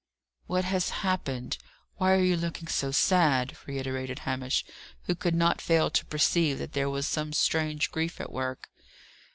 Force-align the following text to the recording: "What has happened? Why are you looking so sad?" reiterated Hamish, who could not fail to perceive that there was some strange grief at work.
"What 0.47 0.65
has 0.65 0.89
happened? 1.05 1.59
Why 1.97 2.13
are 2.13 2.23
you 2.23 2.35
looking 2.35 2.67
so 2.67 2.89
sad?" 2.89 3.55
reiterated 3.67 4.17
Hamish, 4.25 4.65
who 5.03 5.13
could 5.13 5.35
not 5.35 5.61
fail 5.61 5.91
to 5.91 6.05
perceive 6.07 6.57
that 6.57 6.73
there 6.73 6.89
was 6.89 7.05
some 7.05 7.33
strange 7.33 7.91
grief 7.91 8.19
at 8.19 8.31
work. 8.31 8.71